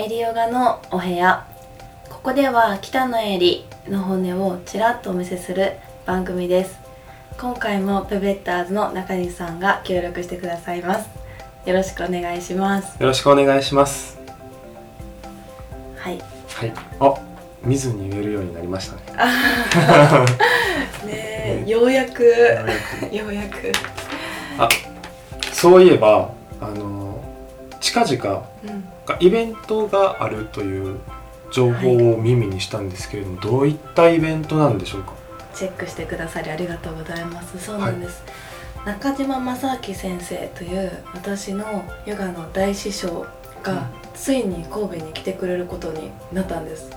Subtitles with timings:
[0.00, 1.46] エリヨガのお部屋。
[2.08, 5.74] ここでは北のエリの骨をちらっとお見せする
[6.06, 6.80] 番組です。
[7.38, 11.10] 今回もペベッターズの中西さんが協力してくださいます。
[11.66, 12.98] よろしくお願いします。
[12.98, 14.18] よろしくお願いします。
[15.96, 16.18] はい。
[16.48, 16.72] はい。
[16.98, 17.14] あ
[17.62, 19.02] 見ずに言えるようになりましたね。
[21.04, 21.64] ねえ。
[21.66, 22.24] ようやく。
[22.24, 23.16] ようやく。
[23.16, 23.70] ようやく。
[24.56, 24.66] あ
[25.52, 27.09] そういえばあの
[27.92, 28.84] 近々うん。
[29.18, 30.98] イベントがあるという
[31.52, 35.14] 情報を耳にしたんですけれども、どういったイベントなんでしょうか？
[35.52, 37.58] チェックしてくださりありがとうございます。
[37.58, 38.22] そうなんです、
[38.86, 43.26] 中島正明先生という私のヨガの大師匠
[43.64, 46.90] が、ついに神戸に来てくれることになったんです。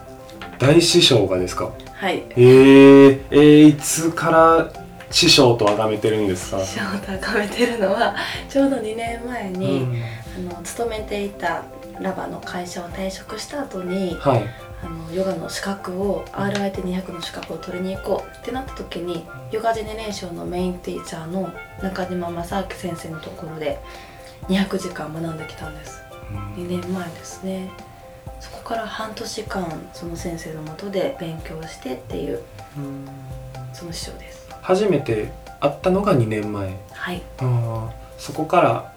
[0.59, 1.71] 大師匠がですか？
[1.95, 2.23] はい。
[2.30, 4.71] えー、えー、いつから
[5.09, 6.63] 師匠と崇めてるんですか？
[6.63, 8.16] 師匠と崇めてるのは
[8.47, 10.03] ちょうど2年前うに、ん
[10.35, 11.63] あの勤めていた
[11.99, 14.43] ラバの会社を退職した後にはい。
[14.83, 23.80] あのヨガの資格を RIT200 の資格を取りに行こうってなった時にヨガジェネレーションのメインティーチャーの中島正明先生のところで
[24.49, 26.02] 200時間学んできたんです。
[26.58, 27.71] 2年前ですね。
[28.41, 32.41] そこから半年間その先生のもとで勉強してっていう
[32.77, 33.08] うん。
[33.71, 34.49] その師匠です。
[34.61, 36.77] 初めて会ったのが2年前。
[36.91, 37.21] はい。
[37.38, 37.89] あー。
[38.17, 38.93] そこから、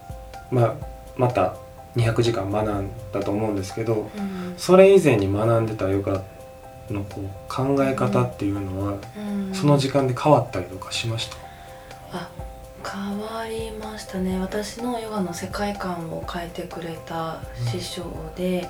[0.51, 0.75] まあ、
[1.17, 1.57] また
[1.97, 4.55] 200時間学んだと思うんですけどうん。
[4.57, 6.23] それ以前に学んでたヨガ
[6.91, 9.55] のこう考え方っていうのは、うん。
[9.55, 11.37] その時間で変わったりとかしました？
[12.13, 12.31] あ
[12.85, 14.39] 変わりましたね。
[14.39, 17.41] 私のヨガの世界観を変えてくれた
[17.73, 18.05] 師匠
[18.37, 18.69] で、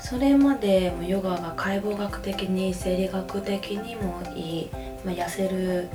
[0.00, 4.70] それまでもヨガが解剖学的に生理学的にもいい、
[5.04, 5.88] まあ、痩せる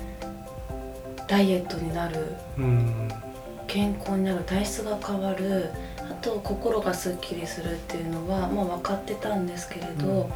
[1.27, 3.09] ダイエットになるうん。
[3.65, 5.92] 健康になる体質が変わるあ
[6.23, 10.29] と心がすっきりするっていうのは、まあ、分かってたんですけれど、うん。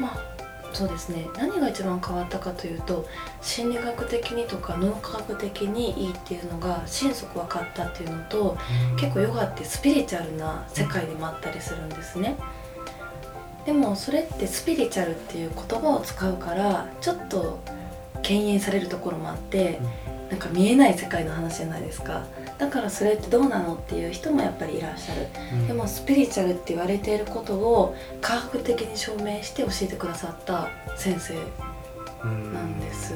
[0.00, 0.38] まあ
[0.72, 1.26] そうですね。
[1.36, 3.06] 何が一番変わったかというと
[3.40, 8.56] 心理学的にとか脳科学的にいいっていうのが心底分かったっていうのと
[8.98, 12.36] 結構ヨガってスピリチュアルな世界でもあったりするんですね。
[13.64, 17.60] でもそれってスピリチュアルっていう言葉を使うからちょっと
[18.22, 19.80] 敬遠されるところもあって、
[20.30, 22.24] なんか見えない世界の話じゃないですか。
[22.58, 25.26] だからそれってどうなのっていう人もやっぱりいらっしゃる。
[25.52, 25.66] うん。
[25.66, 31.34] でもスピリチュアルって言われていることを科学的に証明して教えてくださった先生
[32.24, 33.14] うんなんです。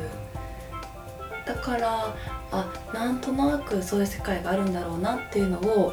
[1.45, 2.15] だから
[2.51, 5.93] あなんとなくそういう世界があるんだろうなっていうのを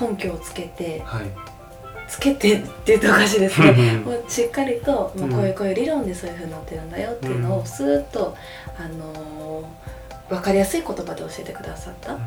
[0.00, 1.26] 根拠をつけてはい。
[2.08, 4.04] つけてって言うとおかしいですねうん。
[4.04, 5.32] もうしっかりと、まあ、うん。
[5.32, 7.60] こういうこういう理論でそういうふうになってるんだよっていうのうん。
[7.60, 8.34] をスーッと、
[8.78, 9.97] あのー
[10.28, 12.18] 分かりやすい言葉で教えてくださった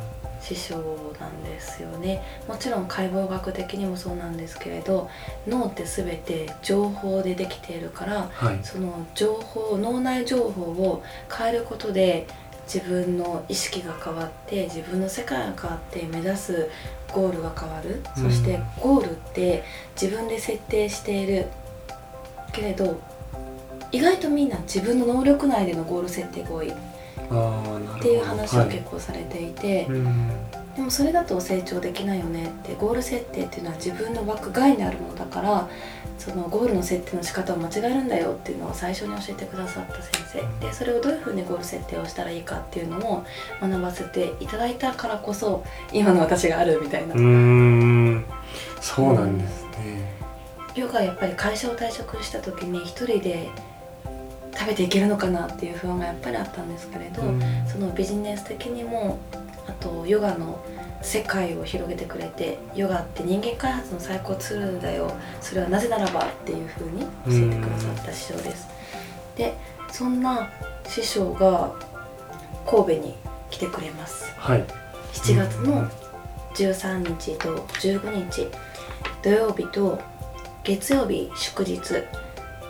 [0.42, 0.76] 師匠
[1.20, 2.24] なんですよね。
[2.48, 5.08] もちろん解剖学的にもそうなんですけれど
[5.48, 8.60] 脳って全て情報でできているからはい。
[8.64, 12.28] その情報脳内情報を変えることで
[12.66, 16.70] 自分の意識が変わって自分の世界が変わって目指す
[17.14, 19.64] ゴールが変わる、うんそしてゴールって
[20.00, 21.46] 自分で設定している。
[22.52, 23.00] けれど
[23.94, 26.74] 意外とみんな自分の能力内でのゴール設定が多い
[27.32, 30.30] っていう話をはい結構されていて、うん。
[30.76, 35.68] でもそれだと成長できないよねってゴール設定っていうのは自分の枠外にあるものだから
[36.18, 40.12] そのゴールの設定の仕方を間違えるんだよっていうのを最初に教えてくださった先
[40.60, 40.66] 生。
[40.66, 43.26] でそれをどういうふうにゴール設定をしたらいいかっていうのを
[43.60, 47.16] 学ばせていただいたからこそ今の私があるみたいな。
[47.16, 47.18] う
[48.80, 50.22] そうなんですね。
[50.76, 53.50] ヨガやっぱり会社を退職した時に一人で
[54.62, 57.42] 食べていけるのかなっていう不安がやっぱりあったんですけれど、うん。
[57.68, 59.18] そのビジネス的にも
[59.68, 60.64] あとヨガの
[61.02, 68.68] 世界を広げてくれてヨガって人間開発の最高ツールだよそれはなぜならばっていうふうに教えてくださった師匠です。
[69.36, 69.56] で
[69.92, 70.50] そんな
[70.88, 71.74] 師匠が
[72.68, 73.16] 神戸に
[73.50, 74.32] 来てくれます。
[74.38, 74.66] はい。
[75.14, 75.90] 7月の
[76.54, 78.48] 13日と15日
[79.24, 80.00] 土曜日と
[80.64, 81.80] 月曜日祝日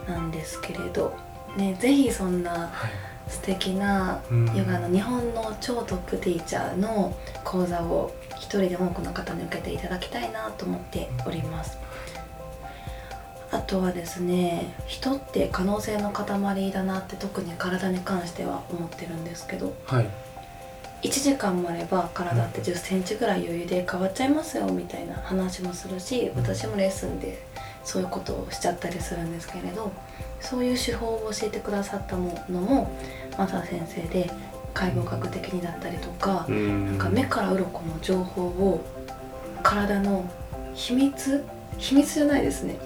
[0.08, 1.14] なんですけれど
[1.58, 2.92] ねぜひそんなはい。
[3.28, 4.46] 素敵なうん。
[4.56, 11.78] ヨガの日本の超トップティーチャーの講座を一人でも多くの方に受けていただきたいなと思っております。
[13.52, 20.10] あとはですね人って可能性の塊だなって特に体に関しては思ってるんですけどはい。
[21.04, 27.42] 1時間もあれば体って1 0センチぐらい余裕で変わっちゃいますよみたいな話もするし私もレッスンで
[27.84, 29.92] そういうことをしちゃったりするんですけれど
[30.40, 32.92] そういう手法を教えてくださったものも
[33.38, 34.30] マサ先生で
[34.74, 36.86] 解剖学的にだったりとかう、ん。
[36.88, 38.84] なんか目から鱗の情報を
[39.64, 40.30] 体の
[40.74, 41.44] 秘密
[41.78, 42.78] 秘密じゃないですね。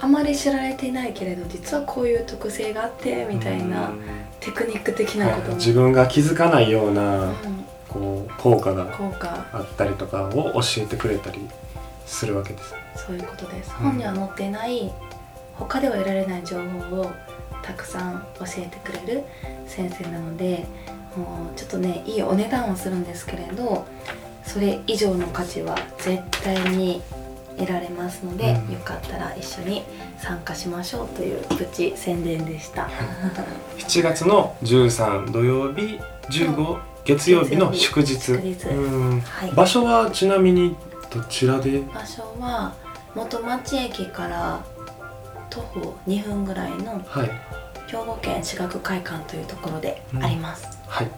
[0.00, 4.00] あまり知られていないけれど実はこういう特性があってみたいなうん。
[4.40, 7.34] テクニック的なことも、自分が気づかないようなうん。
[7.88, 8.94] こう効果が
[9.52, 11.40] あったりとかを教えてくれたり
[12.08, 12.74] するわけです。
[12.96, 13.90] そういうことです、うん。
[13.90, 14.92] 本には載っていない
[15.54, 17.10] 他では得られない情報を
[17.62, 19.24] たくさん教えてくれる
[19.66, 20.66] 先生なので
[21.16, 23.86] もうちょっとねいいお値段はするんですけれど
[24.44, 27.02] それ以上の価値は絶対に
[27.58, 28.72] 得られますので、うん。
[28.74, 29.82] よかったら一緒に
[30.18, 32.88] 参加しましょうというプチ宣伝でした。
[33.76, 36.00] 7月の13土曜日
[36.30, 38.32] 15月曜日の祝日。
[38.32, 40.76] はい、場所はちなみに
[41.10, 41.80] どちらで？
[41.80, 42.74] 場所は
[43.14, 44.64] 元町駅から
[45.50, 47.30] 徒歩2分ぐらいのはい。
[47.86, 51.10] 兵庫県私学会館というところであります、はい。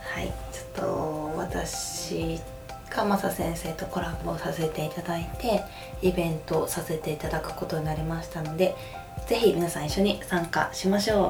[0.00, 0.26] はい。
[0.26, 2.40] ちょっと私
[2.90, 5.62] がマサ先生とコラボさせていただいて
[6.02, 8.74] イベントをさせていただくことになりましたので
[9.28, 11.20] ぜひ皆さん一緒に参加しましょう。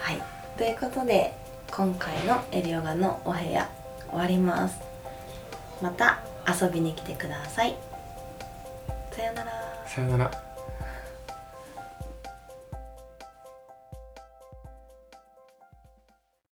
[0.00, 0.22] はい。
[0.56, 1.34] ということで
[1.70, 3.70] 今回のエリオガのお部屋
[4.08, 4.80] 終わります。
[5.82, 7.76] また遊びに来てください。
[9.10, 9.52] さよなら。
[9.86, 10.51] さよなら。